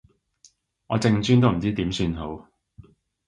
[0.87, 2.47] 我淨專都唔知點算好